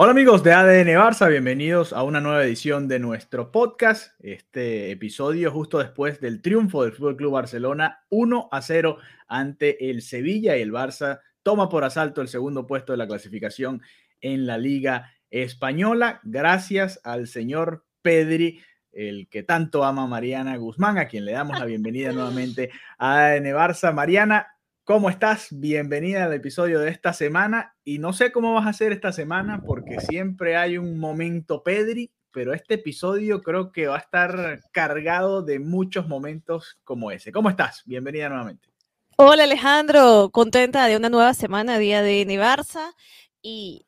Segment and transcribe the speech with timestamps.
[0.00, 4.12] Hola amigos de ADN Barça, bienvenidos a una nueva edición de nuestro podcast.
[4.20, 10.02] Este episodio justo después del triunfo del Fútbol Club Barcelona 1 a 0 ante el
[10.02, 13.82] Sevilla y el Barça toma por asalto el segundo puesto de la clasificación
[14.20, 18.62] en la Liga Española gracias al señor Pedri,
[18.92, 23.46] el que tanto ama Mariana Guzmán, a quien le damos la bienvenida nuevamente a ADN
[23.46, 23.92] Barça.
[23.92, 24.57] Mariana,
[24.88, 25.48] ¿Cómo estás?
[25.50, 27.76] Bienvenida al episodio de esta semana.
[27.84, 32.10] Y no sé cómo vas a hacer esta semana porque siempre hay un momento Pedri,
[32.30, 37.32] pero este episodio creo que va a estar cargado de muchos momentos como ese.
[37.32, 37.82] ¿Cómo estás?
[37.84, 38.70] Bienvenida nuevamente.
[39.16, 42.94] Hola Alejandro, contenta de una nueva semana, día de Barça.
[43.42, 43.87] Y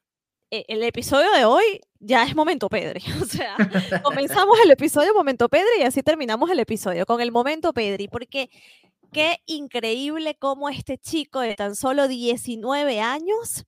[0.50, 3.02] el episodio de hoy ya es momento Pedri.
[3.22, 3.56] O sea,
[4.02, 8.50] comenzamos el episodio momento Pedri y así terminamos el episodio con el momento Pedri, porque
[9.12, 13.64] qué increíble cómo este chico de tan solo 19 años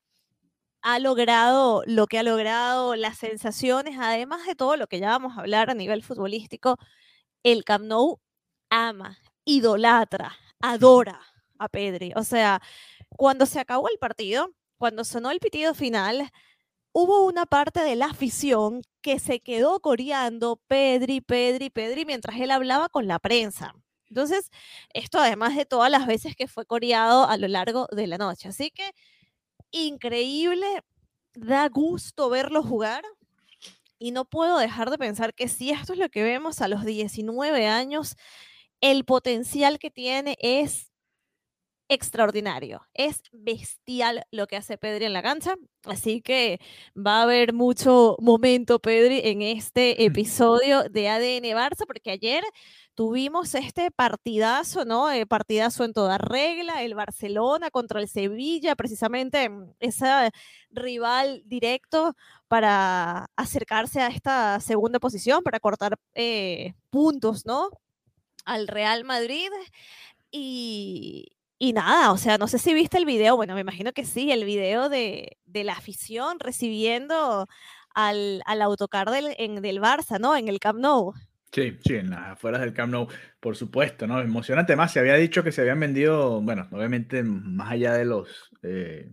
[0.83, 5.37] ha logrado lo que ha logrado, las sensaciones, además de todo lo que ya vamos
[5.37, 6.77] a hablar a nivel futbolístico,
[7.45, 8.21] el Camp Nou
[8.71, 11.21] ama, idolatra, adora
[11.59, 12.13] a Pedri.
[12.17, 12.61] O sea,
[13.11, 16.31] cuando se acabó el partido, cuando sonó el pitido final,
[16.93, 22.51] hubo una parte de la afición que se quedó coreando Pedri, Pedri, Pedri mientras él
[22.51, 23.75] hablaba con la prensa.
[24.09, 24.51] Entonces,
[24.93, 28.49] esto además de todas las veces que fue coreado a lo largo de la noche.
[28.49, 28.93] Así que,
[29.71, 30.67] increíble,
[31.35, 33.03] da gusto verlo jugar.
[33.99, 36.85] Y no puedo dejar de pensar que si esto es lo que vemos a los
[36.85, 38.17] 19 años,
[38.83, 40.92] el potencial que tiene es
[41.93, 42.83] extraordinario.
[42.95, 45.57] Es bestial lo que hace Pedri en la cancha.
[45.85, 46.59] Así que
[46.97, 52.43] va a haber mucho momento, Pedri, en este episodio de ADN Barça, porque ayer
[52.95, 55.11] tuvimos este partidazo, ¿no?
[55.11, 60.31] Eh, partidazo en toda regla, el Barcelona contra el Sevilla, precisamente mm, ese
[60.71, 62.15] rival directo
[62.49, 67.69] para acercarse a esta segunda posición, para cortar eh, puntos, ¿no?
[68.45, 69.51] Al Real Madrid.
[70.31, 71.29] Y,
[71.63, 74.33] y nada, o sea, no sé si viste el video, bueno, me imagino que sí,
[74.33, 77.47] el video de, la afición recibiendo
[77.95, 80.37] al, autocar del, del Barça, ¿no?
[80.37, 81.13] En el Camp Nou.
[81.53, 83.07] Sí, sí, en las afueras del Camp Nou,
[83.39, 84.21] por supuesto, ¿no?
[84.21, 88.51] Emocionante más, se había dicho que se habían vendido, bueno, obviamente más allá de los
[88.65, 89.13] eh,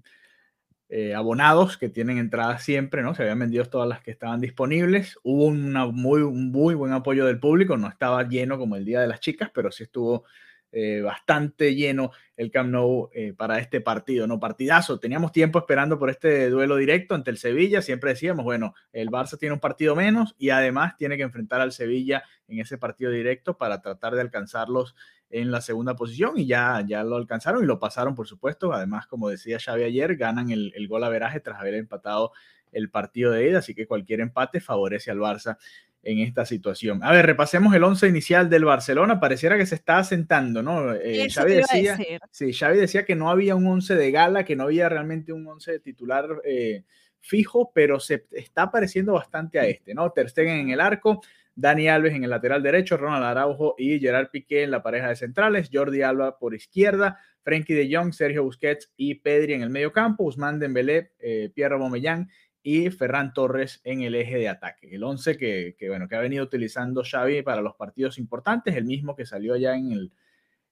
[0.90, 3.14] eh, abonados que tienen entradas siempre, ¿no?
[3.14, 5.20] Se habían vendido todas las que estaban disponibles.
[5.22, 9.02] Hubo una muy, un muy buen apoyo del público, no estaba lleno como el Día
[9.02, 10.26] de las Chicas, pero sí estuvo
[10.72, 14.40] eh, bastante lleno el Camp Nou eh, para este partido, ¿no?
[14.40, 15.00] Partidazo.
[15.00, 17.81] Teníamos tiempo esperando por este duelo directo ante el Sevilla.
[17.81, 21.72] Siempre decíamos, bueno, el Barça tiene un partido menos y además tiene que enfrentar al
[21.72, 24.96] Sevilla en ese partido directo para tratar de alcanzarlos
[25.31, 28.72] en la segunda posición y ya, ya lo alcanzaron y lo pasaron, por supuesto.
[28.74, 32.31] Además, como decía Xavi ayer, ganan el, el gol a veraje tras haber empatado
[32.72, 35.58] el partido de ida, así que cualquier empate favorece al Barça
[36.04, 37.04] en esta situación.
[37.04, 39.20] A ver, repasemos el once inicial del Barcelona.
[39.20, 40.94] Pareciera que se está asentando, ¿no?
[40.94, 41.98] Eh, Xavi, decía,
[42.32, 45.46] sí, Xavi decía que no había un once de gala, que no había realmente un
[45.48, 46.84] once titular eh,
[47.20, 50.09] fijo, pero se está pareciendo bastante a este, ¿no?
[50.12, 51.22] Ter Stegen en el arco,
[51.54, 55.18] Dani Alves en el lateral derecho, Ronald Araujo y Gerard Piqué en la pareja de
[55.18, 59.92] centrales, Jordi Alba por izquierda, Frenkie de Jong, Sergio Busquets y Pedri en el medio
[59.92, 62.30] campo, Usman Dembélé, eh, Pierre Bomellán
[62.62, 64.96] y Ferran Torres en el eje de ataque.
[64.96, 69.16] El 11 que, bueno, que ha venido utilizando Xavi para los partidos importantes, el mismo
[69.16, 70.11] que salió allá en el,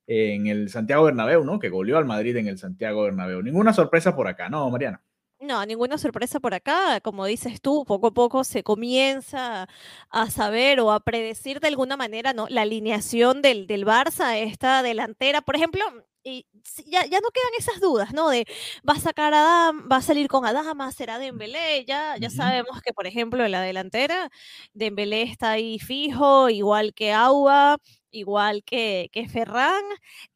[0.08, 1.60] en el Santiago Bernabéu, ¿no?
[1.60, 3.42] Que goleó al Madrid en el Santiago Bernabéu.
[3.42, 5.02] Ninguna sorpresa por acá, ¿no, Mariana?
[5.40, 7.00] No, ninguna sorpresa por acá.
[7.02, 9.68] Como dices tú, poco a poco se comienza
[10.10, 12.48] a saber o a predecir de alguna manera ¿no?
[12.50, 15.42] la alineación del, del Barça, esta delantera.
[15.42, 15.84] Por ejemplo,
[16.30, 16.46] y
[16.88, 18.30] ya, ya no quedan esas dudas, ¿no?
[18.30, 18.46] De
[18.88, 22.82] va a sacar a Adam, va a salir con Adama, será Dembélé, ya, ya sabemos
[22.82, 24.30] que, por ejemplo, en la delantera,
[24.74, 27.78] Dembélé está ahí fijo, igual que Aua,
[28.12, 29.84] igual que, que Ferran,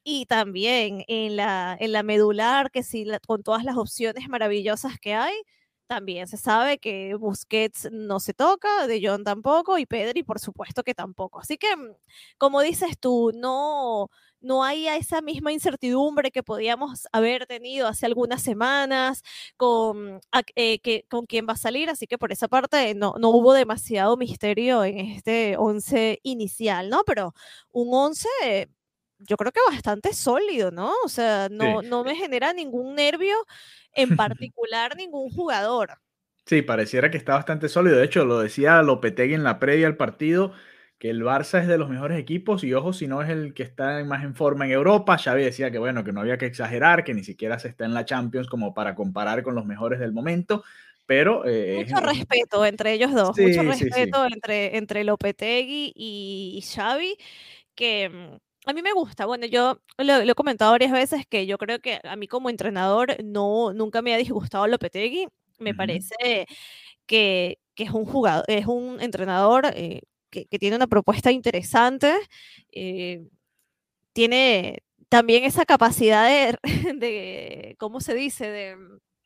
[0.04, 5.14] y también en la, en la medular, que sí, con todas las opciones maravillosas que
[5.14, 5.34] hay,
[5.86, 10.82] también se sabe que Busquets no se toca, De Jong tampoco y Pedri por supuesto
[10.82, 11.40] que tampoco.
[11.40, 11.94] Así que, mm,
[12.38, 14.08] como dices tú, no,
[14.42, 19.22] no hay esa misma incertidumbre que podíamos haber tenido hace algunas semanas
[19.56, 20.20] con,
[20.56, 23.54] eh, que, con quién va a salir, así que por esa parte no, no hubo
[23.54, 27.02] demasiado misterio en este 11 inicial, ¿no?
[27.04, 27.34] Pero
[27.70, 28.68] un 11
[29.18, 30.92] yo creo que bastante sólido, ¿no?
[31.04, 33.36] O sea, no, no me genera ningún nervio,
[33.92, 35.98] en particular ningún jugador.
[36.46, 37.96] Sí, pareciera que está bastante sólido.
[37.98, 40.52] De hecho, lo decía Lopetegui en la previa al partido,
[41.02, 43.64] que el Barça es de los mejores equipos y ojo, si no es el que
[43.64, 45.18] está más en forma en Europa.
[45.18, 47.92] Xavi decía que bueno, que no había que exagerar, que ni siquiera se está en
[47.92, 50.62] la Champions como para comparar con los mejores del momento.
[51.04, 57.16] Pero, eh, mucho respeto entre ellos dos, mucho respeto Entre, entre Lopetegui y Xavi,
[57.74, 61.58] que mm, a mí me gusta, bueno, yo lo, he comentado varias veces que yo
[61.58, 65.26] creo que a mí como entrenador no, nunca me ha disgustado Lopetegui,
[65.58, 66.46] me parece
[67.06, 70.02] que, es un jugador, es un entrenador eh,
[70.32, 72.12] que, tiene una propuesta interesante,
[72.72, 73.28] eh,
[74.12, 76.58] tiene también esa capacidad de,
[76.98, 78.46] de, ¿cómo se dice?
[78.50, 78.76] De,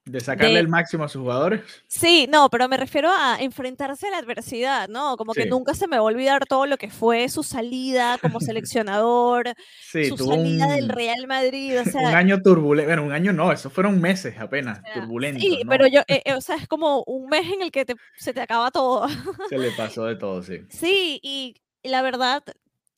[0.07, 1.63] de sacarle el máximo a sus jugadores.
[1.89, 5.17] Sí, no, pero me refiero a enfrentarse a la adversidad, ¿no?
[5.17, 8.41] Como que nunca se me va a olvidar todo lo que fue su salida como
[8.41, 9.53] seleccionador,
[10.09, 13.69] su salida del Real Madrid, o sea, un año turbulento, bueno, un año no, eso
[13.69, 15.43] fueron meses apenas, turbulentos.
[15.43, 17.85] Sí, pero yo, eh, eh, o sea, es como un mes en el que
[18.17, 19.09] se te acaba todo.
[19.49, 20.61] Se le pasó de todo, sí.
[20.71, 22.45] Sí, y la verdad,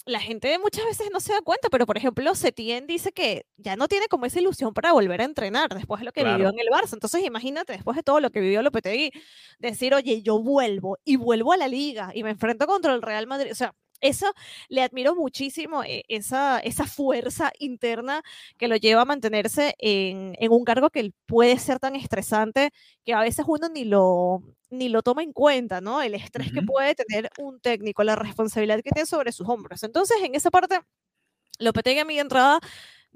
[0.08, 3.76] la gente muchas veces no se da cuenta, pero por ejemplo, Setien dice que ya
[3.76, 6.58] no tiene como esa ilusión para volver a entrenar después de lo que vivió en
[6.58, 6.94] el Barça.
[6.94, 9.12] Entonces, imagínate, después de todo lo que vivió Lopetegui,
[9.58, 13.26] decir, oye, yo vuelvo y vuelvo a la liga y me enfrento contra el Real
[13.26, 13.52] Madrid.
[13.52, 14.32] O sea, eso
[14.68, 18.22] le admiro muchísimo, eh, esa, esa fuerza interna
[18.56, 22.70] que lo lleva a mantenerse en, en, un cargo que puede ser tan estresante
[23.04, 26.02] que a veces uno ni lo, ni lo toma en cuenta, ¿no?
[26.02, 29.82] El estrés que puede tener un técnico, la responsabilidad que tiene sobre sus hombros.
[29.82, 30.80] Entonces, en esa parte,
[31.58, 32.60] Lopetegui a mi entrada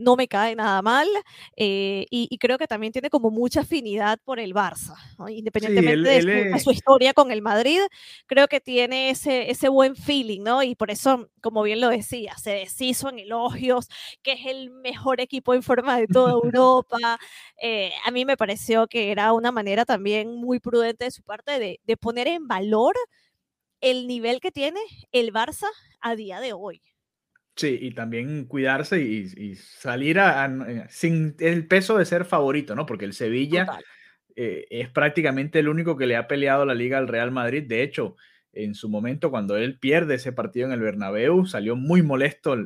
[0.02, 1.08] no me cae nada mal
[1.56, 4.96] eh, y, creo que también tiene como mucha afinidad por el Barça,
[5.28, 7.80] independientemente de, su, historia con el Madrid,
[8.26, 10.62] creo que tiene ese, ese buen feeling, ¿no?
[10.62, 13.88] Y por eso, como bien lo decía, se deshizo en elogios,
[14.22, 17.18] que es el mejor equipo en forma de toda Europa.
[17.60, 21.58] Eh, a mí me pareció que era una manera también muy prudente de su parte
[21.58, 22.96] de, de poner en valor
[23.80, 24.80] el nivel que tiene
[25.12, 25.68] el Barça
[26.00, 26.80] a día de hoy.
[27.54, 32.86] Sí, y también cuidarse y, salir a, eh, sin el peso de ser favorito, ¿no?
[32.86, 33.66] Porque el Sevilla
[34.34, 37.64] eh, es prácticamente el único que le ha peleado la liga al Real Madrid.
[37.68, 38.16] De hecho,
[38.54, 42.56] en su momento, cuando él pierde ese partido en el Bernabéu, salió muy molesto,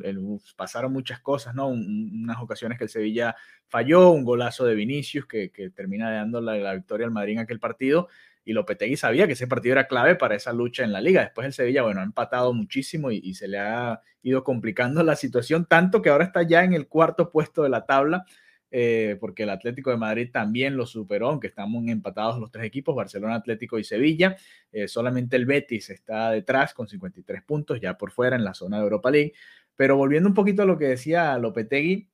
[0.55, 1.67] pasaron muchas cosas, ¿no?
[1.67, 3.35] unas ocasiones que el Sevilla
[3.67, 7.59] falló, un golazo de Vinicius que, termina dando la, la victoria al Madrid en aquel
[7.59, 8.07] partido,
[8.47, 11.19] y Lopetegui sabía que ese partido era clave para esa lucha en la liga.
[11.19, 15.65] Después el Sevilla, bueno, ha empatado muchísimo y, se le ha ido complicando la situación,
[15.65, 18.23] tanto que ahora está ya en el cuarto puesto de la tabla,
[18.71, 22.95] eh, porque el Atlético de Madrid también lo superó, aunque estamos empatados los tres equipos,
[22.95, 24.37] Barcelona, Atlético y Sevilla.
[24.71, 28.77] Eh, solamente el Betis está detrás con 53 puntos, ya por fuera en la zona
[28.77, 29.33] de Europa League.
[29.75, 32.07] Pero volviendo un poquito a lo que decía Lopetegui,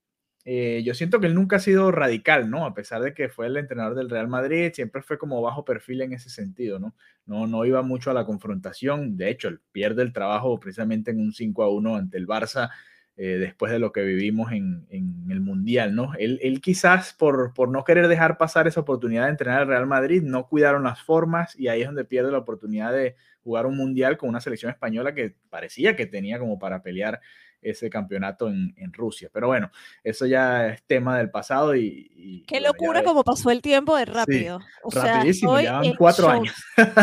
[0.45, 2.65] eh, yo siento que él nunca ha sido radical, ¿no?
[2.65, 6.01] A pesar de que fue el entrenador del Real Madrid, siempre fue como bajo perfil
[6.01, 6.95] en ese sentido, ¿no?
[7.25, 9.15] No, no iba mucho a la confrontación.
[9.15, 12.69] De hecho, él pierde el trabajo precisamente en un 5 a 1 ante el Barça
[13.15, 16.13] eh, después de lo que vivimos en, en el Mundial, ¿no?
[16.17, 19.85] Él, él quizás por, por, no querer dejar pasar esa oportunidad de entrenar al Real
[19.85, 23.77] Madrid, no cuidaron las formas y ahí es donde pierde la oportunidad de jugar un
[23.77, 27.21] Mundial con una selección española que parecía que tenía como para pelear
[27.63, 29.29] ese campeonato en, en, Rusia.
[29.33, 29.71] Pero bueno,
[30.03, 32.43] eso ya es tema del pasado y...
[32.47, 34.59] Qué locura como pasó el tiempo de rápido.
[34.91, 36.55] rapidísimo, ya van cuatro años.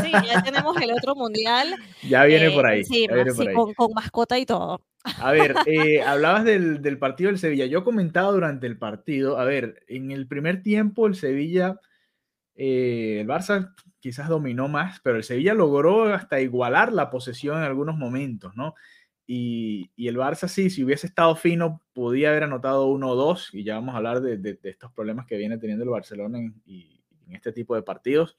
[0.02, 1.74] Sí, ya tenemos el otro mundial.
[2.08, 2.84] Ya viene por ahí.
[2.84, 3.06] Sí,
[3.76, 4.80] Con, mascota y todo.
[5.18, 7.66] A ver, eh, hablabas del, del, partido del Sevilla.
[7.66, 11.78] Yo comentaba durante el partido, a ver, en el primer tiempo el Sevilla,
[12.62, 17.64] eh, el Barça quizás dominó más, pero el Sevilla logró hasta igualar la posesión en
[17.64, 18.74] algunos momentos, ¿no?
[19.32, 23.62] Y, el Barça sí, si hubiese estado fino, podía haber anotado uno o dos, y
[23.62, 26.60] ya vamos a hablar de, estos problemas que viene teniendo el Barcelona en,
[27.30, 28.37] este tipo de partidos.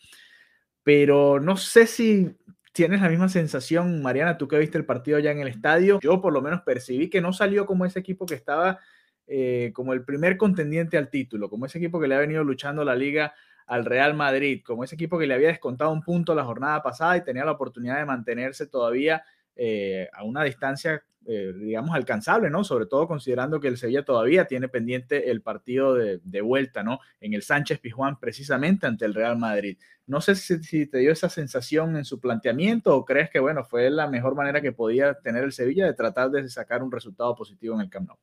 [0.83, 2.35] Pero no sé si
[2.73, 5.97] tienes la misma sensación, Mariana, tú que viste el partido ya en el estadio.
[6.01, 8.79] Yo por lo menos percibí que no salió como ese equipo que estaba
[9.27, 12.83] eh, como el primer contendiente al título, como ese equipo que le ha venido luchando
[12.83, 13.33] la liga
[13.65, 17.15] al Real Madrid, como ese equipo que le había descontado un punto la jornada pasada
[17.15, 19.23] y tenía la oportunidad de mantenerse todavía
[19.55, 22.63] eh, a una distancia, eh, digamos, alcanzable, ¿no?
[22.63, 26.99] Sobre todo considerando que el Sevilla todavía tiene pendiente el partido de, vuelta, ¿no?
[27.19, 29.77] En el Sánchez Pizjuán, precisamente ante el Real Madrid.
[30.07, 33.89] No sé si, te dio esa sensación en su planteamiento o crees que, bueno, fue
[33.89, 37.75] la mejor manera que podía tener el Sevilla de tratar de sacar un resultado positivo
[37.75, 38.17] en el Camp Nou.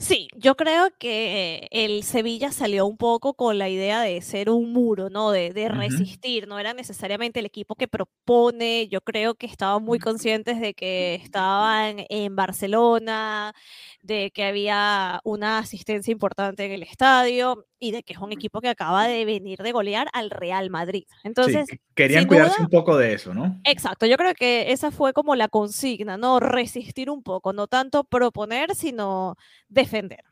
[0.00, 4.72] Sí, yo creo que el Sevilla salió un poco con la idea de ser un
[4.72, 5.32] muro, ¿no?
[5.32, 10.60] De, resistir, no era necesariamente el equipo que propone, yo creo que estaban muy conscientes
[10.60, 13.54] de que estaban en Barcelona,
[14.00, 18.60] de que había una asistencia importante en el estadio y de que es un equipo
[18.60, 21.04] que acaba de venir de golear al Real Madrid.
[21.24, 23.60] Entonces, querían cuidarse un poco de eso, ¿no?
[23.64, 26.40] Exacto, yo creo que esa fue como la consigna, ¿no?
[26.40, 29.36] Resistir un poco, no tanto proponer, sino
[29.68, 30.24] defender.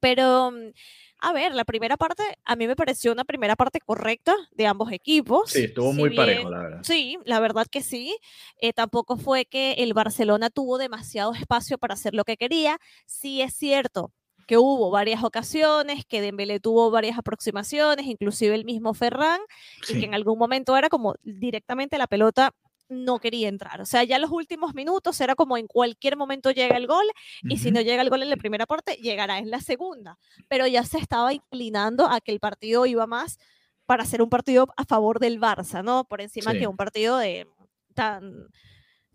[0.00, 0.72] Pero mm,
[1.20, 4.92] a ver, la primera parte, a mí me pareció una primera parte correcta de ambos
[4.92, 5.50] equipos.
[5.50, 6.80] Sí, estuvo muy parejo, la verdad.
[6.84, 8.16] Sí, la verdad que sí.
[8.60, 12.78] Eh, tampoco fue que el Barcelona tuvo demasiado espacio para hacer lo que quería.
[13.06, 14.12] Sí es cierto
[14.48, 19.40] que hubo varias ocasiones, que Dembélé tuvo varias aproximaciones, inclusive el mismo Ferran,
[19.88, 22.54] y que en algún momento era como directamente la pelota
[22.88, 23.82] no quería entrar.
[23.82, 27.04] O sea, ya los últimos minutos era como en cualquier momento llega el gol
[27.42, 30.18] y si no llega el gol en la primera parte, llegará en la segunda.
[30.48, 33.38] Pero ya se estaba inclinando a que el partido iba más
[33.84, 36.04] para ser un partido a favor del Barça, ¿no?
[36.04, 37.46] Por encima que un partido de
[37.92, 38.48] tan,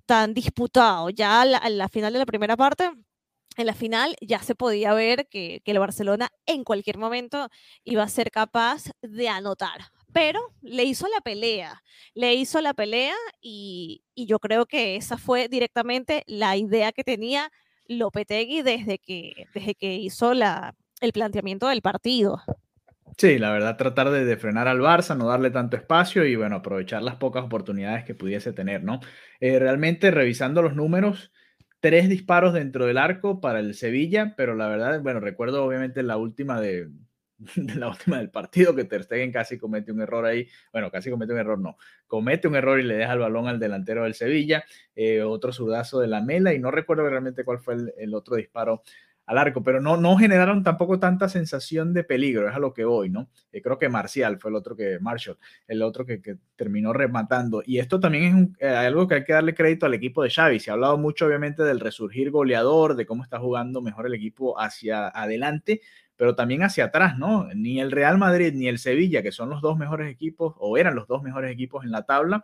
[0.06, 1.10] tan disputado.
[1.10, 2.92] Ya a la, final de la primera parte,
[3.58, 7.50] en la final ya se podía ver que, el Barcelona en cualquier momento
[7.84, 9.82] iba a ser capaz de anotar
[10.14, 11.82] pero le hizo la pelea,
[12.14, 17.50] le hizo la pelea y, yo creo que esa fue directamente la idea que tenía
[17.88, 22.42] Lopetegui desde que, desde que hizo la, el planteamiento del partido.
[23.18, 27.04] Sí, la verdad, tratar de, frenar al Barça, no darle tanto espacio y bueno, aprovechar
[27.04, 29.00] las pocas oportunidades que pudiese tener, ¿no?
[29.40, 31.32] Eh, realmente, revisando los números,
[31.84, 36.16] tres disparos dentro del arco para el Sevilla, pero la verdad, bueno, recuerdo obviamente la
[36.16, 36.88] última de,
[37.76, 41.34] la última del partido, que Ter Stegen casi comete un error ahí, bueno, casi comete
[41.34, 41.76] un error, no,
[42.08, 44.64] comete un error y le deja el balón al delantero del Sevilla,
[44.96, 48.82] eh, otro zurdazo de la Mela y no recuerdo realmente cuál fue el, otro disparo
[49.26, 52.84] al arco, pero no, no generaron tampoco tanta sensación de peligro, es a lo que
[52.84, 53.30] voy, ¿no?
[53.52, 55.38] Eh, creo que Marcial fue el otro que, Marshall,
[55.68, 56.22] el otro que,
[56.56, 57.64] terminó rematando.
[57.66, 60.60] Y esto también es eh, algo que hay que darle crédito al equipo de Xavi.
[60.60, 64.60] Se ha hablado mucho, obviamente, del resurgir goleador, de cómo está jugando mejor el equipo
[64.60, 65.82] hacia adelante,
[66.16, 67.50] pero también hacia atrás, ¿no?
[67.56, 70.96] Ni el Real Madrid ni el Sevilla, que son los dos mejores equipos, o eran
[70.96, 72.44] los dos mejores equipos en la tabla,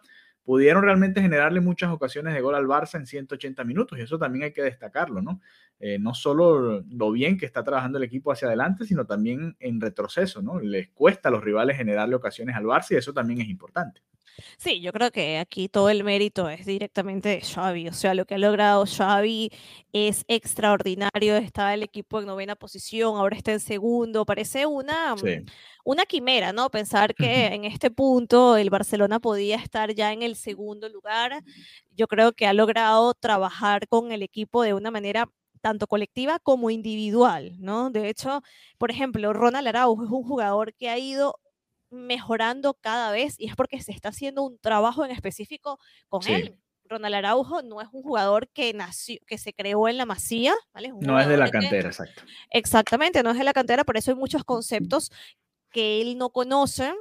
[0.50, 4.46] pudieron realmente generarle muchas ocasiones de gol al Barça en 180 minutos, y eso también
[4.46, 5.41] hay que destacarlo, ¿no?
[5.79, 9.79] Eh, no solo lo bien que está trabajando el equipo hacia adelante, sino también en
[9.79, 10.60] retroceso, ¿no?
[10.60, 14.01] Les cuesta a los rivales generarle ocasiones al Barça y eso también es importante.
[14.58, 18.25] Sí, yo creo que aquí todo el mérito es directamente de Xavi, o sea, lo
[18.25, 19.51] que ha logrado Xavi
[19.93, 25.46] es extraordinario, estaba el equipo en novena posición, ahora está en segundo, parece una, mm,
[25.86, 26.69] una quimera, ¿no?
[26.69, 31.43] Pensar que en este punto el Barcelona podía estar ya en el segundo lugar,
[31.91, 35.29] yo creo que ha logrado trabajar con el equipo de una manera
[35.62, 37.89] tanto colectiva como individual, ¿no?
[37.89, 38.41] De hecho,
[38.77, 41.39] por ejemplo, Ronald Araujo es un jugador que ha ido
[41.89, 46.58] mejorando cada vez y es porque se está haciendo un trabajo en específico con él.
[46.86, 50.91] Ronald Araujo no es un jugador que nació, que se creó en la masía, ¿vale?
[51.00, 52.24] no es de la cantera, exacto.
[52.50, 55.12] Exactamente, no es de la cantera, por eso hay muchos conceptos
[55.72, 56.96] que él no conoce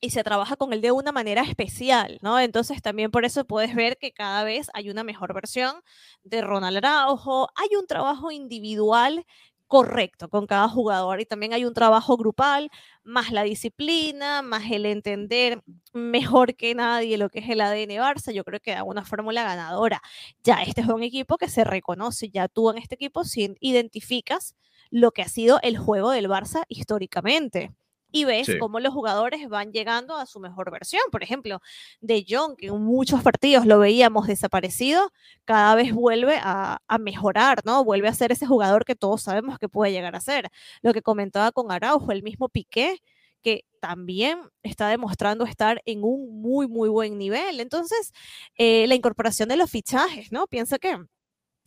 [0.00, 2.40] y se trabaja con él de una manera especial, ¿no?
[2.40, 5.82] Entonces también por eso puedes ver que cada vez hay una mejor versión
[6.24, 9.26] de Ronald Araujo, hay un trabajo individual
[9.70, 12.70] correcto con cada jugador y también hay un trabajo grupal,
[13.04, 15.62] más la disciplina, más el entender
[15.92, 19.44] mejor que nadie lo que es el ADN Barça, yo creo que da una fórmula
[19.44, 20.02] ganadora.
[20.42, 23.22] Ya este es un equipo que se reconoce, ya tú en este equipo
[23.60, 24.56] identificas
[24.90, 27.70] lo que ha sido el juego del Barça históricamente
[28.12, 31.02] y ves cómo los jugadores van llegando a su mejor versión.
[31.10, 31.60] Por ejemplo,
[32.00, 35.12] De Jong, que en muchos partidos lo veíamos desaparecido,
[35.44, 37.84] cada vez vuelve a, mejorar, ¿no?
[37.84, 40.50] Vuelve a ser ese jugador que todos sabemos que puede llegar a ser.
[40.82, 43.00] Lo que comentaba con Araujo, el mismo Piqué,
[43.42, 47.60] que también está demostrando estar en un muy, muy buen nivel.
[47.60, 48.12] Entonces,
[48.56, 50.46] eh, la incorporación de los fichajes, ¿no?
[50.46, 50.98] Piensa que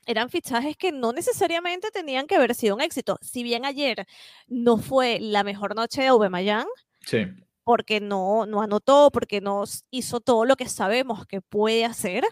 [0.05, 3.17] eran fichajes que no necesariamente tenían que haber sido un éxito.
[3.21, 4.05] Si bien ayer
[4.47, 6.67] no fue la mejor noche de Aubameyang,
[7.05, 7.25] sí.
[7.63, 12.25] porque no, no anotó, porque no hizo todo lo que sabemos que puede hacer,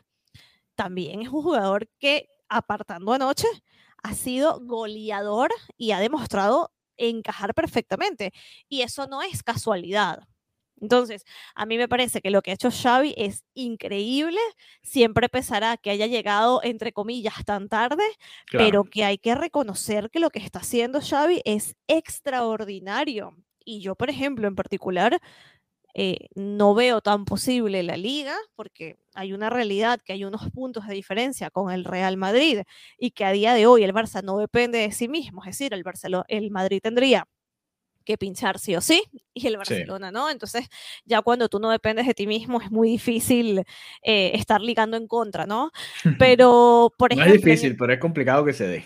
[0.75, 3.47] también es un jugador que, apartando anoche,
[4.03, 8.33] ha sido goleador y ha demostrado encajar perfectamente.
[8.67, 10.27] Y eso no es casualidad.
[10.81, 11.23] Entonces,
[11.55, 14.39] a mí me parece que lo que ha hecho Xavi es increíble.
[14.81, 18.03] Siempre pesará que haya llegado, entre comillas, tan tarde,
[18.51, 23.37] pero que hay que reconocer que lo que está haciendo Xavi es extraordinario.
[23.63, 25.21] Y yo, por ejemplo, en particular,
[25.93, 30.87] eh, no veo tan posible la liga, porque hay una realidad que hay unos puntos
[30.87, 32.61] de diferencia con el Real Madrid
[32.97, 35.73] y que a día de hoy el Barça no depende de sí mismo, es decir,
[35.73, 37.27] el, Barcelona, el Madrid tendría
[38.05, 39.03] que pinchar sí o sí,
[39.33, 40.29] y el Barcelona no.
[40.29, 40.67] Entonces,
[41.05, 43.59] ya cuando tú no dependes de ti mismo, es muy difícil
[44.03, 45.71] eh, estar ligando en contra, ¿no?
[46.19, 47.29] Pero, por ejemplo.
[47.29, 48.85] No es difícil, pero es complicado que se dé.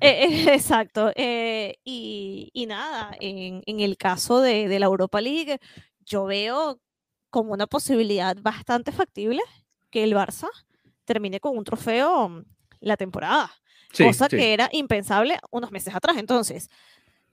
[0.00, 1.10] Eh, exacto.
[1.16, 5.58] y, y, nada, en, en el caso de, de, la Europa League,
[6.04, 6.80] yo veo
[7.30, 9.40] como una posibilidad bastante factible
[9.90, 10.48] que el Barça
[11.04, 12.44] termine con un trofeo
[12.80, 13.50] la temporada.
[13.96, 16.16] cosa que era impensable unos meses atrás.
[16.18, 16.68] Entonces,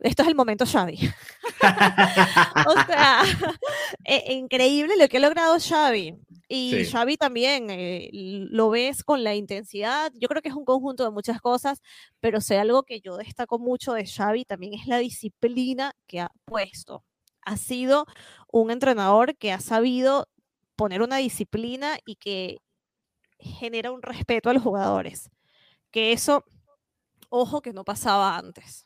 [0.02, 0.98] esto es el momento Xavi.
[2.68, 3.24] o sea,
[4.04, 6.16] e, increíble lo que ha logrado Xavi.
[6.48, 10.12] Y Xavi también eh, lo ves con la intensidad.
[10.16, 11.82] Yo creo que es un conjunto de muchas cosas,
[12.20, 16.32] pero sé algo que yo destaco mucho de Xavi también es la disciplina que ha
[16.44, 17.06] puesto
[17.44, 18.06] ha sido
[18.52, 20.28] un entrenador que ha sabido
[20.76, 22.60] poner una disciplina y que
[23.40, 25.30] genera un respeto a los jugadores.
[25.92, 26.46] Que eso,
[27.30, 28.86] ojo, que no pasaba antes.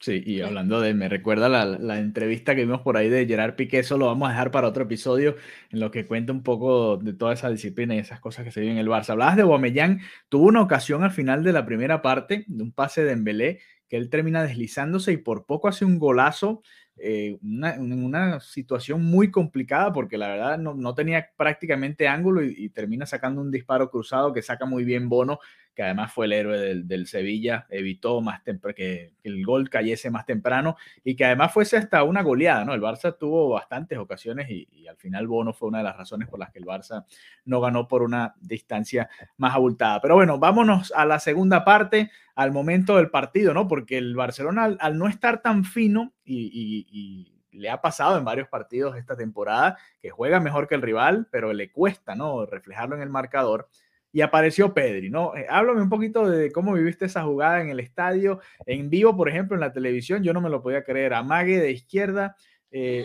[0.00, 3.78] Sí, y hablando de, me recuerda la, entrevista que vimos por ahí de Gerard Piqué,
[3.78, 5.36] eso lo vamos a dejar para otro episodio
[5.70, 8.60] en lo que cuenta un poco de toda esa disciplina y esas cosas que se
[8.60, 9.10] viven en el Barça.
[9.10, 13.02] Hablabas de Bomellán, tuvo una ocasión al final de la primera parte, de un pase
[13.02, 16.62] de Embelé, que él termina deslizándose y por poco hace un golazo
[16.96, 22.54] eh, una, una, situación muy complicada porque la verdad no, no tenía prácticamente ángulo y,
[22.56, 25.40] y, termina sacando un disparo cruzado que saca muy bien Bono
[25.74, 28.42] que además fue el héroe del, Sevilla, evitó más
[28.76, 32.74] que, el gol cayese más temprano y que además fuese hasta una goleada, ¿no?
[32.74, 36.38] El Barça tuvo bastantes ocasiones y, al final Bono fue una de las razones por
[36.38, 37.04] las que el Barça
[37.46, 40.00] no ganó por una distancia más abultada.
[40.00, 43.66] Pero bueno, vámonos a la segunda parte, al momento del partido, ¿no?
[43.66, 48.48] Porque el Barcelona al, no estar tan fino y, y le ha pasado en varios
[48.48, 52.46] partidos esta temporada, que juega mejor que el rival, pero le cuesta, ¿no?
[52.46, 53.68] Reflejarlo en el marcador
[54.14, 55.34] y apareció Pedri, ¿no?
[55.36, 59.28] Eh, háblame un poquito de cómo viviste esa jugada en el estadio, en vivo, por
[59.28, 61.14] ejemplo, en la televisión, yo no me lo podía creer.
[61.14, 62.36] Amague de izquierda,
[62.70, 63.04] eh,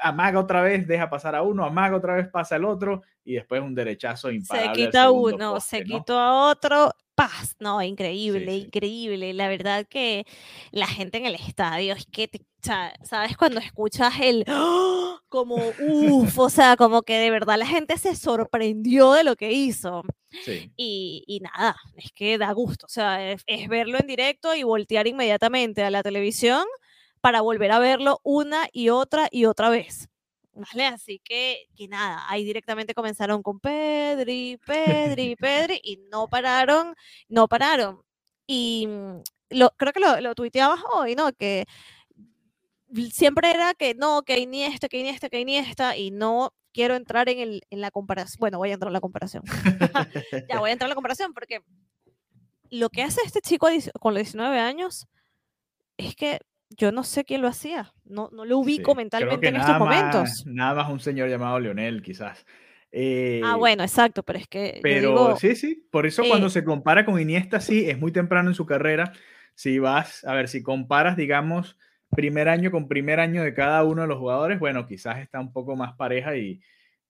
[0.00, 3.60] amaga otra vez, deja pasar a uno, amaga otra vez, pasa el otro, y después
[3.62, 4.74] un derechazo imparable.
[4.74, 9.32] Se quita uno, se quitó a otro, paz, no, increíble, increíble.
[9.32, 10.26] La verdad que
[10.70, 12.40] la gente en el estadio es que te
[13.02, 13.36] ¿sabes?
[13.36, 15.18] Cuando escuchas el ¡oh!
[15.28, 19.52] como uff, o sea, como que de verdad la gente se sorprendió de lo que
[19.52, 20.02] hizo.
[20.76, 25.82] Y, nada, es que da gusto, o sea, es, verlo en directo y voltear inmediatamente
[25.82, 26.64] a la televisión
[27.26, 30.08] para volver a verlo una y otra y otra vez.
[30.52, 30.86] ¿Vale?
[30.86, 36.94] Así que, que nada, ahí directamente comenzaron con Pedri, Pedri, Pedri y no pararon,
[37.28, 38.00] no pararon.
[38.46, 41.32] Y mm, lo, creo que lo, lo tuiteabas hoy, ¿no?
[41.32, 41.66] Que
[43.10, 47.40] siempre era que no, que Iniesta, que Iniesta, que Iniesta, y no quiero entrar en,
[47.40, 48.38] el, en la comparación.
[48.38, 49.42] Bueno, voy a entrar en la comparación.
[50.48, 51.58] ya voy a entrar en la comparación porque
[52.70, 53.66] lo que hace este chico
[53.98, 55.08] con los 19 años
[55.96, 56.38] es que
[56.70, 57.92] yo no sé quién lo hacía.
[58.04, 60.44] No, no lo ubico mentalmente en estos momentos.
[60.46, 62.40] Nada más un señor llamado Leonel, quizás.
[62.40, 62.44] ah,
[62.92, 64.80] eh, bueno, exacto, pero es que.
[64.82, 65.86] Pero sí, sí.
[65.90, 69.12] Por eso cuando eh se compara con Iniesta, sí, es muy temprano en su carrera.
[69.54, 71.78] Si vas, a ver, si comparas, digamos,
[72.10, 75.52] primer año con primer año de cada uno de los jugadores, bueno, quizás está un
[75.52, 76.60] poco más pareja y,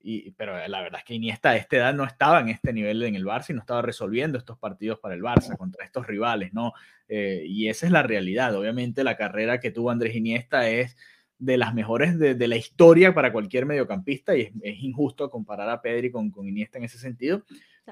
[0.08, 3.02] y, pero la verdad es que Iniesta a esta edad no estaba en este nivel
[3.02, 6.54] en el Barça y no estaba resolviendo estos partidos para el Barça contra estos rivales,
[6.54, 6.74] ¿no?
[7.08, 8.54] Eh, y esa es la realidad.
[8.54, 10.96] Obviamente la carrera que tuvo Andrés Iniesta es
[11.38, 15.68] de las mejores de, de la historia para cualquier mediocampista y es, es, injusto comparar
[15.70, 17.44] a Pedri con, con Iniesta en ese sentido,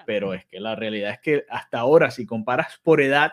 [0.07, 3.33] pero es que la realidad es que hasta ahora si comparas por edad,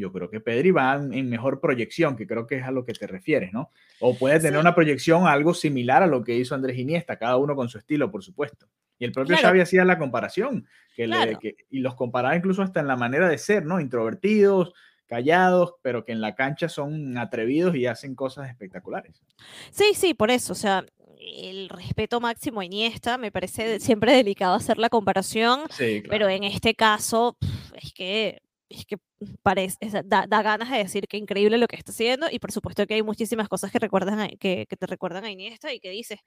[0.00, 2.92] yo creo que Pedri va en mejor proyección, que creo que es a lo que
[2.92, 3.70] te refieres, ¿no?
[4.00, 7.54] O puede tener una proyección algo similar a lo que hizo Andrés Iniesta, cada uno
[7.54, 8.66] con su estilo, por supuesto.
[8.98, 12.96] Y el propio Xavi hacía la comparación, que, y los comparaba incluso hasta en la
[12.96, 13.80] manera de ser, ¿no?
[13.80, 14.74] Introvertidos,
[15.06, 19.22] callados, pero que en la cancha son atrevidos y hacen cosas espectaculares.
[19.70, 20.84] Sí, sí, por eso, o sea,
[21.18, 25.62] el respeto máximo a Iniesta, me parece siempre delicado hacer la comparación,
[26.08, 27.36] pero en este caso
[27.74, 28.96] es que es que
[29.42, 32.94] parece, da, ganas de decir que increíble lo que está haciendo y por supuesto que
[32.94, 36.20] hay muchísimas cosas que, recuerdan que, que, te recuerdan a Iniesta y que dices,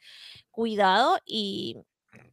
[0.51, 1.77] cuidado y,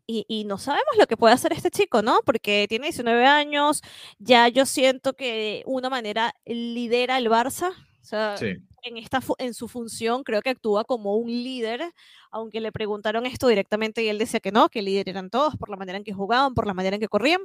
[0.06, 2.20] y, no sabemos lo que puede hacer este chico, ¿no?
[2.24, 3.82] Porque tiene 19 años,
[4.18, 7.72] ya yo siento que una manera lidera el Barça.
[8.00, 11.82] O sea, en, esta, en su función creo que actúa como un líder,
[12.30, 15.68] aunque le preguntaron esto directamente y él decía que no, que líder eran todos por
[15.68, 17.40] la manera en que jugaban, por la manera en que corrían,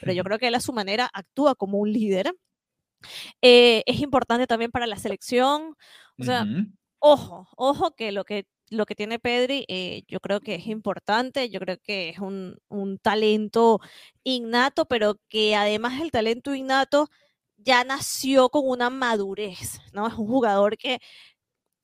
[0.00, 2.32] pero yo creo que él a su manera actúa como un líder.
[3.42, 5.76] Eh, es importante también para la selección,
[6.18, 6.46] o sea,
[6.98, 11.50] ojo, ojo que lo que lo que tiene Pedri, eh, yo creo que es importante,
[11.50, 13.80] yo creo que es un, un, talento
[14.24, 17.08] innato, pero que además el talento innato
[17.66, 20.06] ya nació con una madurez, ¿no?
[20.06, 21.00] Es un jugador que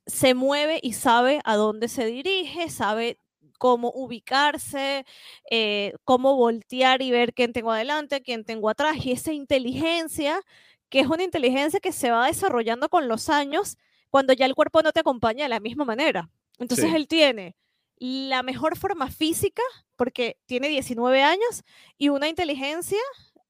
[0.07, 3.19] se mueve y sabe a dónde se dirige, sabe
[3.59, 5.05] cómo ubicarse,
[5.51, 10.41] eh, cómo voltear y ver quién tengo adelante, quién tengo atrás, y esa inteligencia,
[10.89, 13.77] que es una inteligencia que se va desarrollando con los años
[14.11, 16.31] cuando ya el cuerpo no te acompaña de la misma manera.
[16.59, 17.57] Entonces él tiene
[17.99, 19.63] la mejor forma física,
[19.97, 21.65] porque tiene 19 años,
[21.99, 23.01] y una inteligencia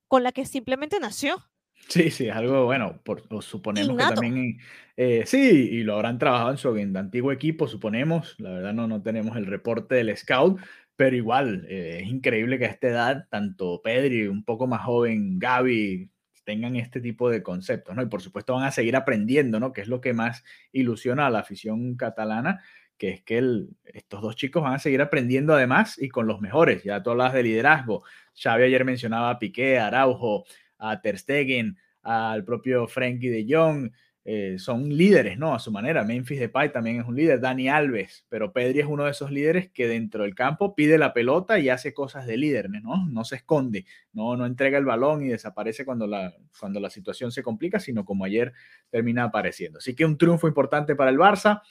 [0.08, 1.51] con la que simplemente nació.
[1.88, 4.58] Sí, sí, es algo bueno, por, suponemos que también,
[4.96, 6.68] eh, sí, y lo habrán trabajado en su
[6.98, 10.58] antiguo equipo, suponemos, la verdad no, no tenemos el reporte del scout,
[10.96, 15.38] pero igual, eh, es increíble que a esta edad, tanto Pedri, un poco más joven,
[15.38, 16.10] Gaby,
[16.44, 18.02] tengan este tipo de conceptos, ¿no?
[18.02, 19.72] Y por supuesto van a seguir aprendiendo, ¿no?
[19.72, 22.60] Que es lo que más ilusiona a la afición catalana,
[22.98, 26.84] que es que estos dos chicos van a seguir aprendiendo además y con los mejores.
[26.84, 28.04] Ya tú hablas de liderazgo.
[28.40, 30.44] Xavi ayer mencionaba a Piqué, Araujo,
[30.82, 33.90] a Ter Stegen, al propio Frankie de Jong.
[34.24, 35.52] Eh, son líderes, ¿no?
[35.52, 36.04] A su manera.
[36.04, 39.70] Memphis Depay también es un líder, Dani Alves, pero Pedri es uno de esos líderes
[39.70, 43.04] que dentro del campo pide la pelota y hace cosas de líder, ¿no?
[43.08, 47.32] No se esconde, no, no entrega el balón y desaparece cuando la, cuando la situación
[47.32, 48.52] se complica, sino como ayer
[48.90, 49.78] termina apareciendo.
[49.78, 51.62] Así que un triunfo importante para el Barça.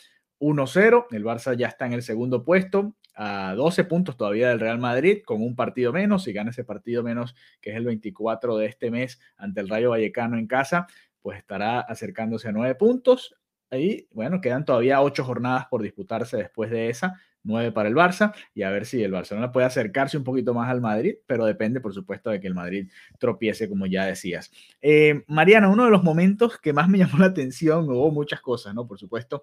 [0.42, 1.06] 1-0.
[1.12, 5.22] El Barça ya está en el segundo puesto, a 12 puntos todavía del Real Madrid,
[5.26, 6.24] con un partido menos.
[6.24, 9.92] Si gana ese partido menos, que es el 24 de este mes, ante el Rayo
[9.92, 10.88] Vallecano en casa,
[11.22, 13.36] pues estará acercándose a 9 puntos.
[13.70, 18.34] Ahí, bueno, quedan todavía 8 jornadas por disputarse después de esa, 9 para el Barça,
[18.54, 21.80] y a ver si el Barcelona puede acercarse un poquito más al Madrid, pero depende,
[21.80, 24.52] por supuesto, de que el Madrid tropiece, como ya decías.
[24.82, 28.74] Eh, Mariana, uno de los momentos que más me llamó la atención, hubo muchas cosas,
[28.74, 28.86] ¿no?
[28.86, 29.42] Por supuesto,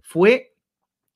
[0.00, 0.55] fue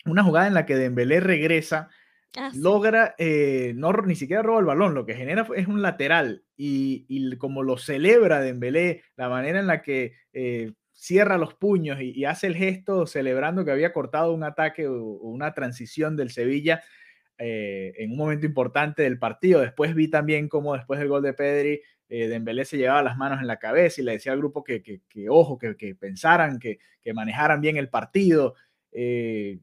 [0.05, 1.89] una jugada en la que Dembélé regresa,
[2.37, 6.45] ah, logra, eh, no ni siquiera roba el balón, lo que genera es un lateral
[6.57, 12.25] y, como lo celebra Dembélé, la manera en la que eh, cierra los puños y,
[12.25, 16.83] hace el gesto celebrando que había cortado un ataque o, una transición del Sevilla
[17.39, 19.61] eh, en un momento importante del partido.
[19.61, 23.47] Después vi también cómo después del gol de Pedri, Dembélé se llevaba las manos en
[23.47, 26.81] la cabeza y le decía al grupo que, que, ojo, que, que pensaran, que,
[27.15, 28.57] manejaran bien el partido.
[28.93, 29.61] Eh,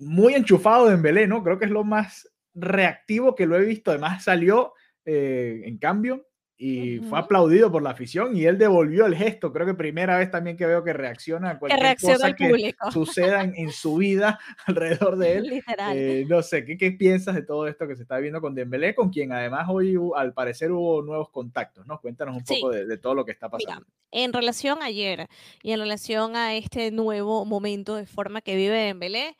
[0.00, 1.42] muy enchufado de Dembélé, ¿no?
[1.42, 3.90] Creo que es lo más reactivo que lo he visto.
[3.90, 4.72] Además salió
[5.04, 6.26] eh, en cambio
[6.62, 9.50] y fue aplaudido por la afición y él devolvió el gesto.
[9.50, 13.72] Creo que primera vez también que veo que reacciona a cualquier cosa que suceda en,
[13.72, 15.44] su vida alrededor de él.
[15.44, 15.96] Literal.
[15.96, 18.94] Eh, no sé, ¿qué, ¿qué, piensas de todo esto que se está viendo con Dembélé,
[18.94, 21.98] con quien además hoy al parecer hubo nuevos contactos, ¿no?
[21.98, 23.86] Cuéntanos un poco de, todo lo que está pasando.
[24.10, 25.28] en relación a ayer
[25.62, 29.34] y en relación a este nuevo momento de forma que vive Dembélé,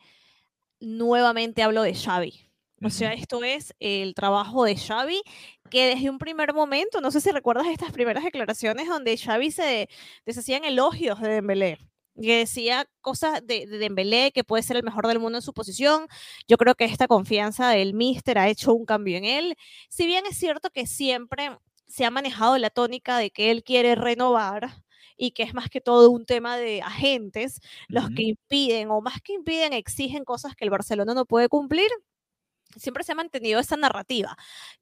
[0.81, 2.51] nuevamente hablo de Xavi.
[2.83, 5.21] O sea, esto es el trabajo de Xavi,
[5.69, 9.87] que desde un primer momento, no sé si recuerdas estas primeras declaraciones donde Xavi se
[10.25, 11.77] deshacían elogios de Dembélé,
[12.19, 15.53] que decía cosas de, de, Dembélé, que puede ser el mejor del mundo en su
[15.53, 16.07] posición.
[16.47, 19.55] Yo creo que esta confianza del míster ha hecho un cambio en él.
[19.89, 21.51] Si bien es cierto que siempre
[21.87, 24.71] se ha manejado la tónica de que él quiere renovar,
[25.21, 29.21] y que es más que todo un tema de agentes, los que impiden o más
[29.21, 31.91] que impiden exigen cosas que el Barcelona no puede cumplir
[32.75, 34.37] siempre se ha mantenido esa narrativa,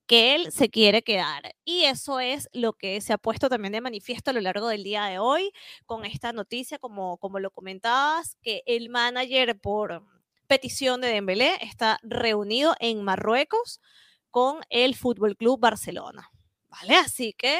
[0.05, 1.55] que él se quiere quedar.
[1.65, 4.83] Y eso es lo que se ha puesto también de manifiesto a lo largo del
[4.83, 5.51] día de hoy
[5.87, 10.03] con esta noticia, como, como lo comentabas, que el manager por
[10.45, 13.81] petición de Dembélé está reunido en Marruecos
[14.29, 16.29] con el Fútbol Club Barcelona.
[16.69, 16.95] ¿Vale?
[16.95, 17.59] Así que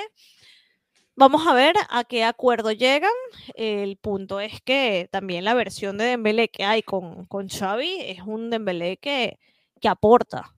[1.20, 3.12] vamos a ver a qué acuerdo llegan.
[3.56, 8.22] El punto es que también la versión de Dembélé que hay con, con Xavi es
[8.22, 9.38] un Dembélé que
[9.80, 10.54] que aporta.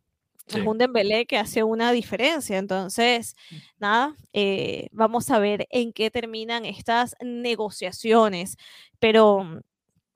[0.48, 2.58] Es un Dembélé que hace una diferencia.
[2.58, 3.56] Entonces, mm.
[3.80, 8.58] nada, eh, vamos a ver en qué terminan estas negociaciones.
[9.00, 9.62] Pero,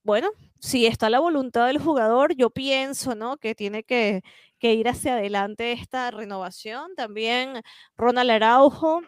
[0.03, 0.29] bueno,
[0.59, 3.37] si está la voluntad del jugador, yo pienso, ¿no?
[3.37, 4.23] Que tiene que,
[4.59, 6.95] ir hacia adelante esta renovación.
[6.95, 7.61] También
[7.95, 9.03] Ronald Araujo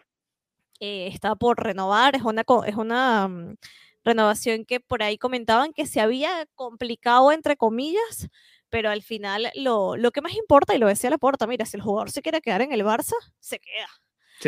[0.79, 2.15] eh, está por renovar.
[2.15, 3.55] Es una, es una mm,
[4.03, 8.29] renovación que por ahí comentaban que se había complicado, entre comillas,
[8.69, 11.77] pero al final lo, lo que más importa, y lo decía la porta, mira, si
[11.77, 13.89] el jugador se quiere quedar en el Barça, se queda.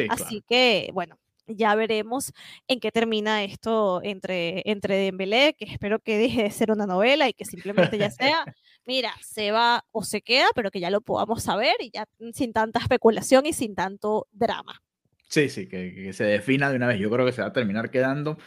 [0.10, 2.32] Así que, bueno, ya veremos
[2.68, 7.28] en qué termina esto entre, entre Dembélé, que espero que deje de ser una novela
[7.28, 8.46] y que simplemente ya sea,
[8.86, 12.54] mira, se va o se queda, pero que ya lo podamos saber y ya sin
[12.54, 14.82] tanta especulación y sin tanto drama.
[15.30, 17.00] Sí, sí, que, se defina de una vez.
[17.00, 18.38] Yo creo que se va a terminar quedando.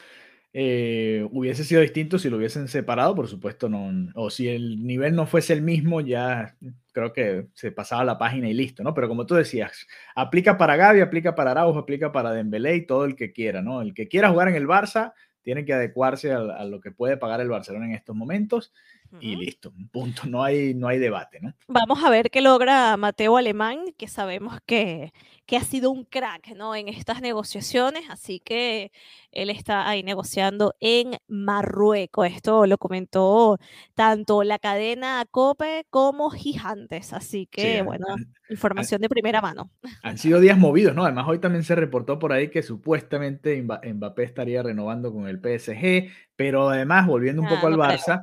[0.53, 5.15] Eh, hubiese sido distinto si lo hubiesen separado, por supuesto, no, o si el nivel
[5.15, 6.57] no fuese el mismo, ya
[6.93, 8.95] creo que se pasaba la página y listo, ¿no?
[8.95, 13.07] Pero como tú decías, aplica para Gaby, aplica para Araujo, aplica para Dembélé y todo
[13.07, 13.81] el que quiera, ¿no?
[13.81, 17.41] El que quiera jugar en el Barça tiene que adecuarse a lo que puede pagar
[17.41, 18.73] el Barcelona en estos momentos
[19.21, 21.55] y listo, punto, no hay, no hay debate, ¿no?
[21.69, 25.13] Vamos a ver qué logra Mateo Alemán, que sabemos que,
[25.47, 26.75] que ha sido un crack, ¿no?
[26.75, 28.93] En estas negociaciones, así que
[29.33, 32.27] él está ahí negociando en Marruecos.
[32.27, 33.59] Esto lo comentó
[33.95, 38.07] tanto la cadena COPE como Gigantes, así que, bueno,
[38.49, 39.71] información de primera mano.
[40.03, 41.05] Han sido días movidos, ¿no?
[41.05, 46.11] Además, hoy también se reportó por ahí que supuestamente Mbappé estaría renovando con el PSG,
[46.37, 48.23] pero además, volviendo un poco ah, al Barça,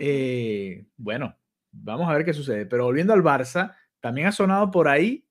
[0.00, 1.36] eh, bueno,
[1.70, 2.66] vamos a ver qué sucede.
[2.66, 5.26] Pero volviendo al Barça, también ha sonado por ahí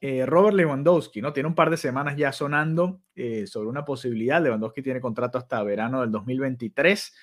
[0.00, 1.32] eh, Robert Lewandowski, ¿no?
[1.32, 4.42] Tiene un par de semanas ya sonando eh, sobre una posibilidad.
[4.42, 7.14] Lewandowski tiene contrato hasta verano del 2023.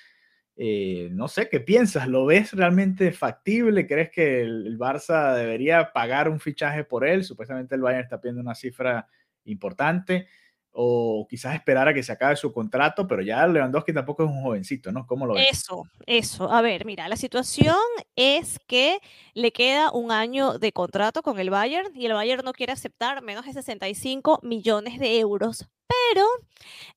[1.10, 2.06] no sé, ¿qué piensas?
[2.08, 3.86] ¿Lo ves realmente factible?
[3.86, 7.24] ¿Crees que el, el, Barça debería pagar un fichaje por él?
[7.24, 9.08] Supuestamente el Bayern está pidiendo una cifra
[9.44, 10.28] importante
[10.78, 14.42] o quizás esperar a que se acabe su contrato, pero ya Lewandowski tampoco es un
[14.42, 15.06] jovencito, ¿no?
[15.06, 15.48] ¿Cómo lo ves?
[15.50, 16.52] Eso, eso.
[16.52, 17.76] A ver, mira, la situación
[18.14, 18.98] es que
[19.32, 23.22] le queda un año de contrato con el Bayern y el Bayern no quiere aceptar
[23.22, 26.26] menos de 65 millones de euros, pero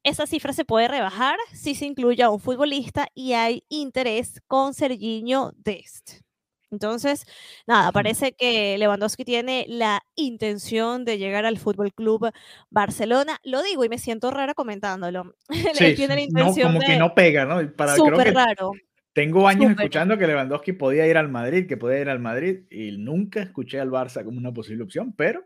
[0.03, 4.73] esa cifra se puede rebajar si se incluye a un futbolista y hay interés con
[4.73, 6.28] Serginho Dest.
[6.71, 7.25] Entonces,
[7.65, 12.31] nada, parece que Lewandowski tiene la intención de llegar al Fútbol Club
[12.69, 13.39] Barcelona.
[13.43, 15.35] Lo digo y me siento rara comentándolo.
[15.73, 17.71] Sí, tiene la intención no, como que no pega, ¿no?
[17.73, 18.71] Para, Súper raro.
[19.13, 22.97] Tengo años escuchando que Lewandowski podía ir al Madrid, que podía ir al Madrid, y
[22.97, 25.43] nunca escuché al Barça como una posible opción, pero...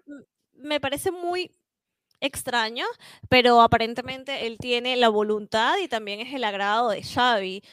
[0.53, 1.51] Me parece muy
[2.19, 2.85] extraño,
[3.29, 7.63] pero aparentemente él tiene la voluntad y también es el agrado de Xavi.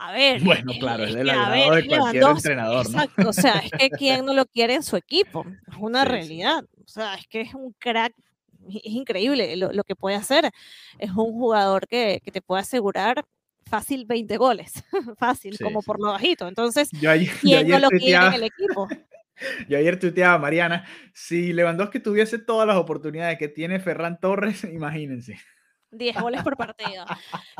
[0.00, 0.42] A ver.
[0.42, 3.02] Bueno, claro, es del agrado de cualquier entrenador, ¿no?
[3.02, 6.64] Exacto, o sea, es que quien no lo quiere en su equipo, es una realidad.
[6.84, 8.14] O sea, es que es un crack,
[8.68, 10.50] es increíble lo, que puede hacer.
[10.98, 13.24] Es un jugador que, que, te puede asegurar
[13.66, 14.84] fácil 20 goles,
[15.18, 16.46] fácil, como por lo bajito.
[16.46, 16.90] Entonces,
[17.40, 18.88] ¿quién no lo quiere en el equipo?
[19.68, 25.38] Yo ayer tuiteaba, Mariana, si Lewandowski tuviese todas las oportunidades que tiene Ferran Torres, imagínense.
[25.90, 27.04] 10 goles por partido.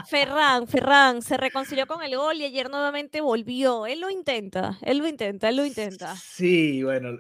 [0.07, 3.87] Ferran, Ferran se reconcilió con el gol y ayer nuevamente volvió.
[3.87, 6.15] Él lo intenta, él lo intenta, él lo intenta.
[6.17, 7.19] Sí, bueno,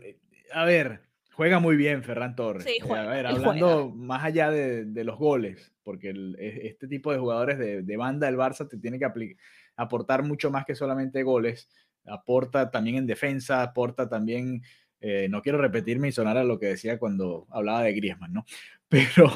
[0.53, 2.64] a ver, juega muy bien Ferran Torres.
[2.64, 7.59] Sí, eh, a ver, hablando más allá de, los goles, porque este tipo de jugadores
[7.59, 9.37] de, banda del Barça te tiene que
[9.77, 11.68] aportar mucho más que solamente goles.
[12.05, 14.62] Aporta también en defensa, aporta también
[15.01, 18.45] eh, no quiero repetirme y sonar a lo que decía cuando hablaba de Griezmann, ¿no?
[18.91, 19.31] Pero,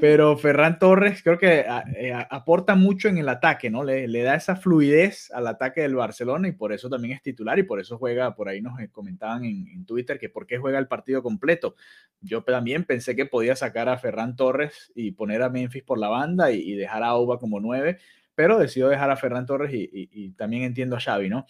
[0.00, 3.84] pero Ferran Torres creo que ah, eh, aporta mucho en el ataque, ¿no?
[3.84, 7.60] Le, le, da esa fluidez al ataque del Barcelona y por eso también es titular
[7.60, 10.80] y por eso juega, por ahí nos eh, comentaban en, Twitter que por qué juega
[10.80, 11.76] el partido completo.
[12.20, 16.08] Yo también pensé que podía sacar a Ferran Torres y poner a Memphis por la
[16.08, 17.98] banda y, dejar a Auba como nueve,
[18.34, 21.46] pero decidió dejar a Ferran Torres y, y también entiendo a Xavi, ¿no?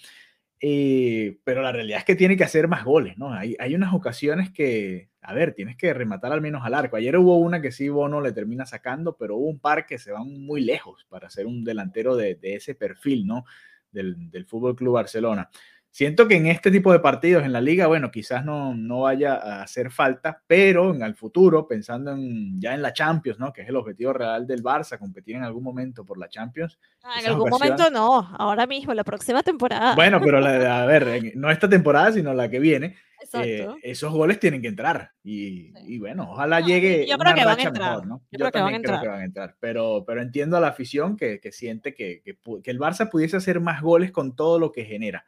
[0.60, 3.32] Eh, pero la realidad es que tiene que hacer más goles, ¿no?
[3.32, 6.96] Hay, hay, unas ocasiones que, a ver, tienes que rematar al menos al arco.
[6.96, 10.10] Ayer hubo una que sí Bono le termina sacando, pero hubo un par que se
[10.10, 13.44] van muy lejos para ser un delantero de, de ese perfil, ¿no?
[13.92, 15.48] Del, del Fútbol Club Barcelona.
[15.90, 19.34] Siento que en este tipo de partidos en la liga, bueno, quizás no, no vaya
[19.34, 23.52] a hacer falta, pero en el futuro, pensando en, ya en la Champions, ¿no?
[23.52, 26.78] Que es el objetivo real del Barça, competir en algún momento por la Champions.
[27.02, 29.94] Ah, en algún momento no, ahora mismo, la próxima temporada.
[29.94, 32.96] Bueno, pero a ver, no esta temporada, sino la que viene.
[33.32, 37.58] Eh, esos goles tienen que entrar y, y bueno, ojalá llegue yo creo que van
[37.58, 38.06] a entrar.
[38.06, 38.22] ¿no?
[38.30, 41.16] Yo, creo, que van, creo que van a entrar, pero, pero entiendo a la afición
[41.16, 44.70] que, que siente que, que, que el Barça pudiese hacer más goles con todo lo
[44.70, 45.24] que genera.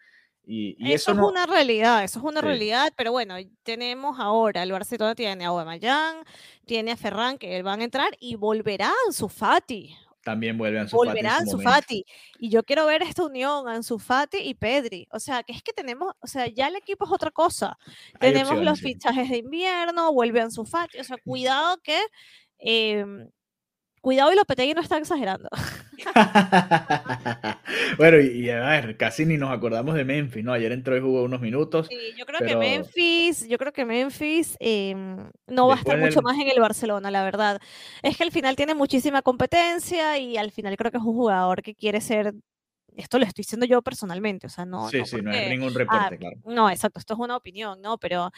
[0.53, 5.15] Y, eso, es una realidad, eso es una realidad, pero bueno, tenemos ahora, el Barcelona
[5.15, 6.25] tiene a Aubameyang,
[6.67, 9.95] tiene a Ferran que van a entrar y volverá Ansu Fati.
[10.25, 12.05] También vuelve Ansu Volverá Ansu Fati.
[12.41, 15.07] Y yo quiero ver esta unión, Ansu Fati y Pedri.
[15.13, 17.79] O sea, que es que tenemos, o sea, ya el equipo es otra cosa.
[18.19, 20.99] tenemos los fichajes de invierno, vuelve Ansu Fati.
[20.99, 22.01] O sea, cuidado que...
[22.59, 23.31] Em,
[24.01, 25.49] cuidado y Lopetegui no está exagerando.
[27.99, 30.53] bueno, y, a ver, casi ni nos acordamos de Memphis, ¿no?
[30.53, 31.89] Ayer entró y jugó unos minutos.
[31.89, 36.23] Sí, yo creo que Memphis, yo creo que Memphis em, no va a estar mucho
[36.23, 37.61] más en el Barcelona, la verdad.
[38.03, 41.63] Es que al final tiene muchísima competencia y al final creo que es un jugador
[41.63, 42.35] que quiere ser
[42.97, 44.89] esto lo estoy diciendo yo personalmente, o sea, no.
[44.89, 46.37] Sí, sí, no es ningún reporte, ah, claro.
[46.45, 47.99] No, exacto, esto es una opinión, ¿no?
[47.99, 48.31] Pero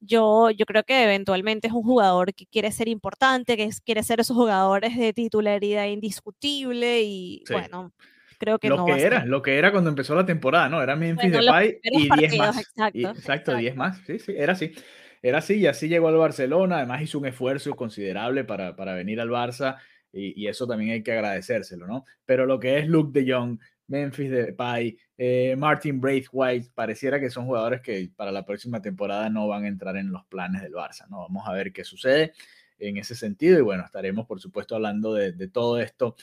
[0.00, 4.20] yo, yo creo que eventualmente es un jugador que quiere ser importante, que quiere ser
[4.20, 7.92] esos jugadores de titularidad indiscutible y bueno.
[8.38, 10.80] Creo que lo no que era, lo que era cuando empezó la temporada, ¿no?
[10.80, 12.58] Era Memphis de Depay y 10 más.
[12.94, 13.98] Exacto, 10 más.
[14.06, 14.72] Sí, sí, era así.
[15.20, 16.76] Era así y así llegó al Barcelona.
[16.76, 19.78] Además hizo un esfuerzo considerable para, para venir al Barça
[20.12, 22.04] y, y, eso también hay que agradecérselo, ¿no?
[22.24, 27.46] Pero lo que es Luke de Jong, Memphis Depay, eh, Martin Braithwaite, pareciera que son
[27.46, 31.08] jugadores que para la próxima temporada no van a entrar en los planes del Barça,
[31.08, 31.20] ¿no?
[31.20, 32.32] Vamos a ver qué sucede
[32.78, 36.14] en ese sentido y bueno, estaremos por supuesto hablando de, todo esto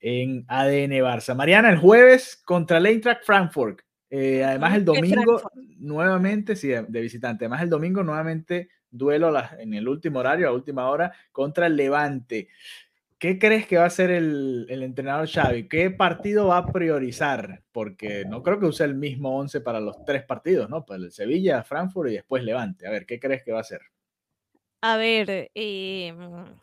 [0.00, 1.34] en ADN Barça.
[1.34, 3.80] Mariana, el jueves contra el Eintracht Frankfurt.
[4.10, 5.42] Eh, además el domingo
[5.76, 7.44] nuevamente, sí, de visitante.
[7.44, 12.48] Además el domingo nuevamente duelo en el último horario, a última hora, contra el Levante.
[13.18, 15.66] ¿Qué crees que va a ser el, entrenador Xavi?
[15.66, 17.64] ¿Qué partido va a priorizar?
[17.72, 20.86] Porque no creo que use el mismo 11 para los tres partidos, ¿no?
[20.86, 22.86] Para el Sevilla, Frankfurt y después Levante.
[22.86, 23.80] A ver, ¿qué crees que va a hacer?
[24.80, 26.14] A ver, eh,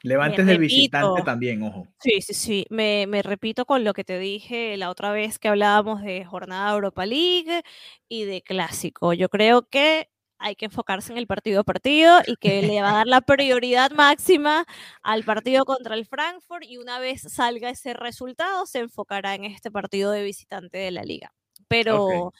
[0.03, 1.85] Levante es de visitante también, ojo.
[1.99, 2.65] Sí, sí, sí.
[2.69, 6.73] Me, me, repito con lo que te dije la otra vez que hablábamos de jornada
[6.73, 7.63] Europa League
[8.07, 9.11] y de clásico.
[9.11, 12.89] Yo creo que hay que enfocarse en el partido a partido y que le va
[12.89, 14.65] a dar la prioridad máxima
[15.01, 19.71] al partido contra el Frankfurt y una vez salga ese resultado se enfocará en este
[19.71, 21.33] partido de visitante de la liga.
[21.67, 22.31] Pero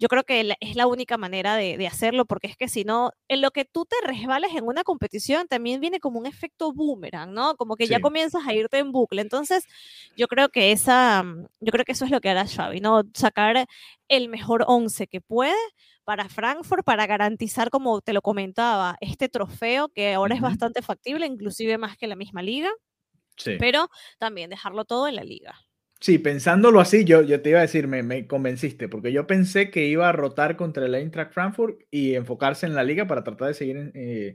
[0.00, 3.42] yo creo que es la única manera de, hacerlo porque es que si no, en
[3.42, 7.54] lo que tú te resbales en una competición también viene como un efecto boomerang, ¿no?
[7.56, 9.20] Como que ya comienzas a irte en bucle.
[9.20, 9.66] Entonces,
[10.16, 11.22] yo creo que esa,
[11.60, 13.02] yo creo que eso es lo que hará Xavi, ¿no?
[13.12, 13.66] Sacar
[14.08, 15.54] el mejor once que puede
[16.04, 21.26] para Frankfurt para garantizar, como te lo comentaba, este trofeo que ahora es bastante factible,
[21.26, 22.70] inclusive más que la misma liga,
[23.36, 23.56] sí.
[23.58, 25.54] pero también dejarlo todo en la liga.
[26.00, 29.70] Sí, pensándolo así, yo, yo te iba a decir, me, me, convenciste, porque yo pensé
[29.70, 33.48] que iba a rotar contra el Eintracht Frankfurt y enfocarse en la liga para tratar
[33.48, 34.34] de seguir eh,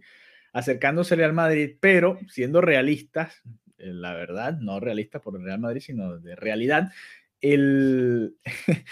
[0.54, 3.42] acercándose al Madrid, pero siendo realistas,
[3.80, 6.92] eh, la verdad, no realistas por el Real Madrid, sino de realidad,
[7.42, 8.38] el,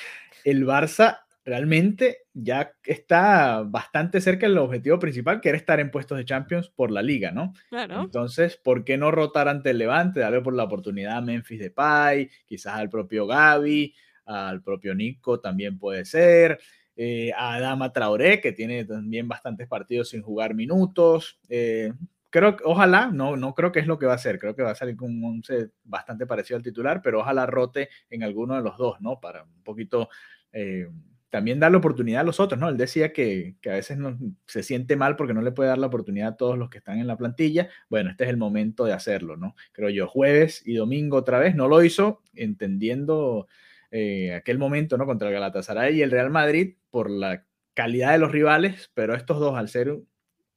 [0.43, 6.17] el Barça realmente ya está bastante cerca del objetivo principal, que era estar en puestos
[6.17, 7.53] de Champions por la liga, ¿no?
[7.69, 8.01] Claro.
[8.01, 10.21] Entonces, ¿por qué no rotar ante el Levante?
[10.21, 13.93] Darle por la oportunidad a Memphis Depay, quizás al propio Gaby,
[14.25, 16.59] al propio Nico también puede ser,
[16.95, 21.39] eh, a Adama Traoré, que tiene también bastantes partidos sin jugar minutos.
[21.49, 21.91] Eh,
[22.29, 24.63] creo que, ojalá, no, no creo que es lo que va a hacer, creo que
[24.63, 28.55] va a salir con un once bastante parecido al titular, pero ojalá rote en alguno
[28.55, 29.19] de los dos, ¿no?
[29.19, 30.07] Para un poquito...
[30.53, 30.87] Eh,
[31.33, 32.69] también dar la oportunidad a los otros, ¿no?
[32.69, 34.15] Él decía que, a veces no,
[34.45, 36.99] se siente mal porque no le puede dar la oportunidad a todos los que están
[36.99, 37.69] en la plantilla.
[37.89, 39.55] Bueno, este es el momento de hacerlo, ¿no?
[39.71, 43.47] Creo yo, jueves y domingo otra vez, no lo hizo entendiendo
[43.89, 45.07] eh, aquel momento, ¿no?
[45.07, 47.43] Contra el Galatasaray y el Real Madrid por la
[47.73, 50.01] calidad de los rivales, pero estos dos al ser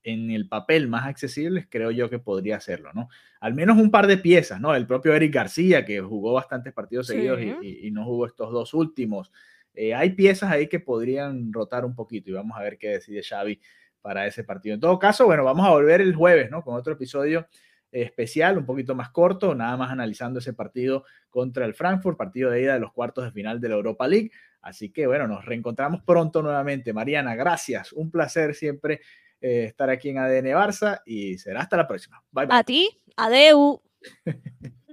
[0.03, 3.09] en el papel más accesibles, creo yo que podría hacerlo, ¿no?
[3.41, 4.75] Al menos un par de piezas, ¿no?
[4.75, 8.75] El propio Eric García, que jugó bastantes partidos seguidos y, y no jugó estos dos
[8.75, 9.33] últimos.
[9.77, 13.23] Eh, hay piezas ahí que podrían rotar un poquito y vamos a ver qué decide
[13.23, 13.61] Xavi
[14.01, 14.75] para ese partido.
[14.75, 16.63] En todo caso, bueno, vamos a volver el jueves, ¿no?
[16.63, 17.47] Con otro episodio
[17.91, 22.63] especial, un poquito más corto, nada más analizando ese partido contra el Frankfurt, partido de
[22.63, 24.31] ida de los cuartos de final de la Europa League.
[24.61, 26.93] Así que bueno, nos reencontramos pronto nuevamente.
[26.93, 27.93] Mariana, gracias.
[27.93, 29.01] Un placer siempre
[29.41, 32.23] eh, estar aquí en ADN Barça y será hasta la próxima.
[32.31, 32.57] Bye, bye.
[32.57, 33.83] A ti, adeu.